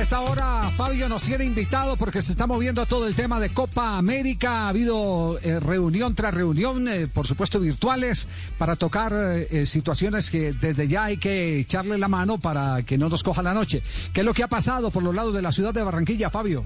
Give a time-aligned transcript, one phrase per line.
[0.00, 3.50] A esta hora Fabio nos tiene invitado porque se está moviendo todo el tema de
[3.50, 4.64] Copa América.
[4.64, 10.54] Ha habido eh, reunión tras reunión, eh, por supuesto virtuales, para tocar eh, situaciones que
[10.54, 13.82] desde ya hay que echarle la mano para que no nos coja la noche.
[14.14, 16.64] ¿Qué es lo que ha pasado por los lados de la ciudad de Barranquilla, Fabio?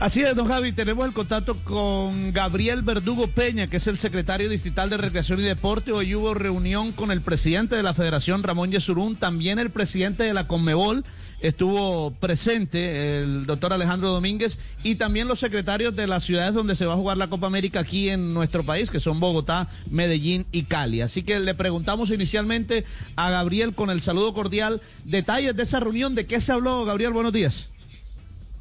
[0.00, 4.50] Así es, don Javi, tenemos el contacto con Gabriel Verdugo Peña, que es el secretario
[4.50, 5.92] distrital de Recreación y Deporte.
[5.92, 10.34] Hoy hubo reunión con el presidente de la Federación, Ramón Yesurún, también el presidente de
[10.34, 11.04] la Conmebol
[11.46, 16.86] estuvo presente el doctor Alejandro Domínguez y también los secretarios de las ciudades donde se
[16.86, 20.64] va a jugar la Copa América aquí en nuestro país, que son Bogotá, Medellín y
[20.64, 21.00] Cali.
[21.00, 22.84] Así que le preguntamos inicialmente
[23.16, 27.12] a Gabriel con el saludo cordial detalles de esa reunión, de qué se habló, Gabriel,
[27.12, 27.70] buenos días.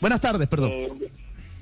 [0.00, 0.70] Buenas tardes, perdón.
[0.72, 0.88] Eh,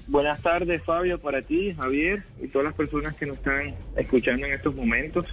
[0.09, 4.53] buenas tardes, Fabio, para ti, Javier y todas las personas que nos están escuchando en
[4.53, 5.27] estos momentos.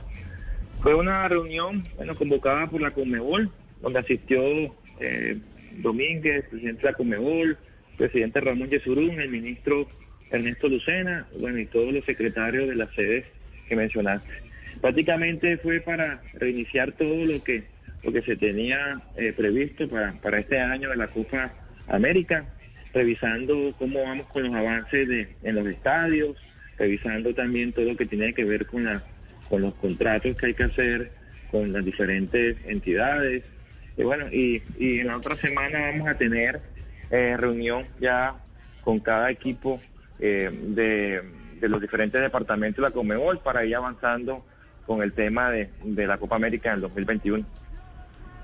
[0.82, 4.42] Fue una reunión bueno, convocada por la Conmebol, donde asistió
[5.00, 5.40] eh,
[5.78, 7.58] Domínguez, presidente de la Comebol,
[7.98, 9.88] presidente Ramón Yesurún, el ministro
[10.30, 13.26] Ernesto Lucena, bueno, y todos los secretarios de las sedes
[13.68, 14.30] que mencionaste.
[14.80, 17.64] Prácticamente fue para reiniciar todo lo que
[18.04, 21.54] lo que se tenía eh, previsto para, para este año de la Copa
[21.88, 22.46] América,
[22.94, 26.36] revisando cómo vamos con los avances de, en los estadios,
[26.78, 29.04] revisando también todo lo que tiene que ver con, la,
[29.50, 31.12] con los contratos que hay que hacer
[31.52, 33.44] con las diferentes entidades,
[33.97, 36.61] y bueno, y, y en la otra semana vamos a tener
[37.09, 38.36] eh, reunión ya
[38.84, 39.80] con cada equipo
[40.20, 41.22] eh, de,
[41.59, 44.46] de, los diferentes departamentos de la Comebol para ir avanzando
[44.85, 47.46] con el tema de, de la Copa América en el 2021.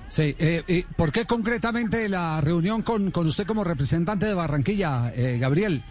[0.07, 5.37] Sí, eh, ¿por qué concretamente la reunión con, con, usted como representante de Barranquilla, eh,
[5.39, 5.83] Gabriel?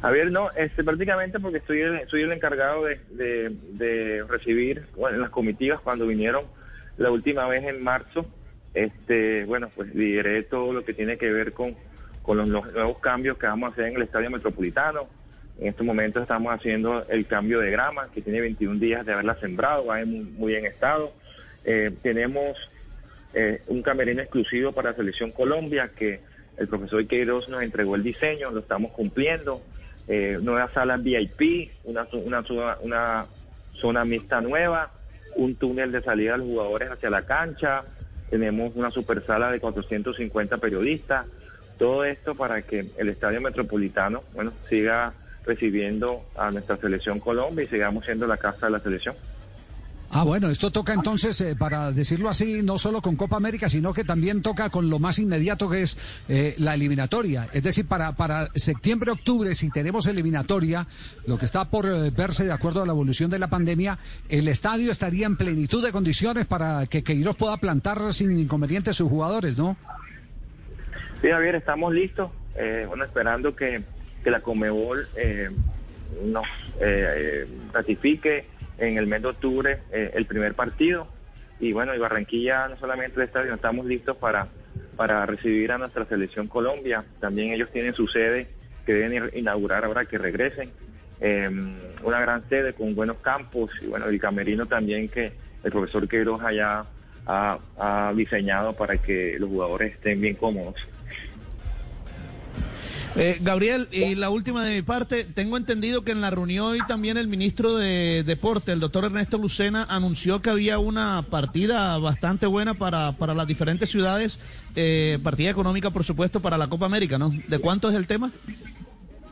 [0.00, 5.30] Javier, no, este, prácticamente porque estoy, soy el encargado de, de, de recibir bueno, las
[5.30, 6.44] comitivas cuando vinieron
[6.96, 8.26] la última vez en marzo,
[8.74, 11.74] este, bueno, pues lideré todo lo que tiene que ver con,
[12.22, 15.06] con los, nuevos cambios que vamos a hacer en el Estadio Metropolitano.
[15.60, 19.36] En estos momentos estamos haciendo el cambio de grama, que tiene 21 días de haberla
[19.36, 21.12] sembrado, va en muy, muy bien estado.
[21.64, 22.58] Eh, tenemos
[23.34, 26.20] eh, un camerino exclusivo para Selección Colombia, que
[26.56, 29.62] el profesor Queiroz nos entregó el diseño, lo estamos cumpliendo.
[30.06, 32.44] Eh, nuevas salas VIP, una, una,
[32.80, 33.26] una
[33.74, 34.90] zona mixta nueva,
[35.36, 37.82] un túnel de salida de los jugadores hacia la cancha,
[38.30, 41.26] tenemos una super sala de 450 periodistas,
[41.78, 45.12] todo esto para que el Estadio Metropolitano, bueno, siga
[45.44, 49.14] recibiendo a nuestra selección Colombia y sigamos siendo la casa de la selección.
[50.16, 53.92] Ah, bueno, esto toca entonces, eh, para decirlo así, no solo con Copa América, sino
[53.92, 55.98] que también toca con lo más inmediato que es
[56.28, 57.48] eh, la eliminatoria.
[57.52, 60.86] Es decir, para, para septiembre, octubre, si tenemos eliminatoria,
[61.26, 63.98] lo que está por eh, verse de acuerdo a la evolución de la pandemia,
[64.28, 69.08] el estadio estaría en plenitud de condiciones para que Queiroz pueda plantar sin inconveniente sus
[69.08, 69.76] jugadores, ¿no?
[71.20, 72.30] Sí, Javier, estamos listos,
[72.86, 73.82] bueno, esperando que,
[74.22, 75.08] que la Comebol
[76.24, 76.46] nos
[77.72, 81.06] ratifique en el mes de octubre eh, el primer partido.
[81.60, 84.48] Y bueno, y Barranquilla no solamente el estadio, estamos listos para,
[84.96, 87.04] para recibir a nuestra selección Colombia.
[87.20, 88.48] También ellos tienen su sede
[88.84, 90.70] que deben inaugurar ahora que regresen.
[91.20, 96.06] Em, una gran sede con buenos campos y bueno, el camerino también que el profesor
[96.08, 100.74] Queiroz ha, ha diseñado para que los jugadores estén bien cómodos.
[103.16, 106.80] Eh, Gabriel, y la última de mi parte, tengo entendido que en la reunión hoy
[106.88, 112.46] también el ministro de Deporte, el doctor Ernesto Lucena, anunció que había una partida bastante
[112.46, 114.40] buena para, para las diferentes ciudades,
[114.74, 117.30] eh, partida económica, por supuesto, para la Copa América, ¿no?
[117.46, 118.32] ¿De cuánto es el tema?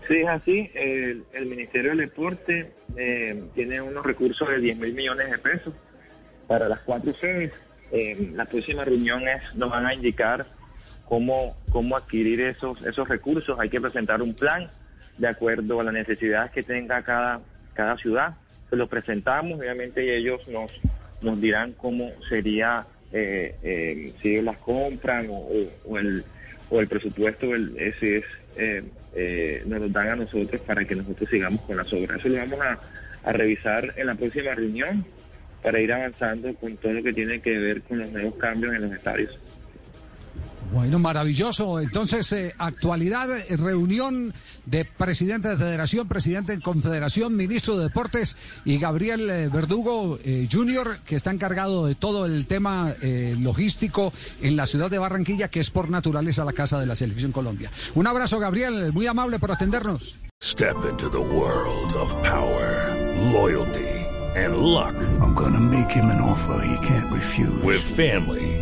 [0.07, 0.71] Sí, es así.
[0.75, 5.75] El, el Ministerio del Deporte eh, tiene unos recursos de 10 mil millones de pesos
[6.47, 7.53] para las cuatro sedes.
[7.91, 10.47] Eh, la próxima reunión es, nos van a indicar
[11.09, 13.59] cómo, cómo adquirir esos, esos recursos.
[13.59, 14.71] Hay que presentar un plan
[15.19, 17.41] de acuerdo a las necesidades que tenga cada,
[17.75, 18.35] cada ciudad.
[18.71, 20.73] Se lo presentamos, obviamente, y ellos nos,
[21.21, 26.25] nos dirán cómo sería, eh, eh, si las compran o, el,
[26.71, 28.25] o el presupuesto, ese es,
[28.57, 28.83] eh,
[29.15, 32.19] eh, nos lo dan a nosotros para que nosotros sigamos con las obras.
[32.19, 32.79] Eso lo vamos a,
[33.25, 35.05] a revisar en la próxima reunión
[35.63, 38.83] para ir avanzando con todo lo que tiene que ver con los nuevos cambios en
[38.83, 39.39] los estadios.
[40.73, 41.81] Bueno, maravilloso.
[41.81, 44.33] Entonces, eh, actualidad, eh, reunión
[44.65, 50.19] de presidente de federación, presidente en confederación, ministro de deportes y Gabriel eh, Verdugo
[50.51, 52.95] Jr., que está encargado de todo el tema
[53.39, 57.33] logístico en la ciudad de Barranquilla, que es por naturaleza la casa de la Selección
[57.33, 57.71] Colombia.
[57.95, 60.19] Un abrazo, Gabriel, muy amable por atendernos.
[60.43, 62.97] Step into the world of power,
[63.33, 63.89] loyalty
[64.35, 64.95] and luck.
[65.21, 67.63] I'm gonna make him an offer he can't refuse.
[67.63, 68.62] With family.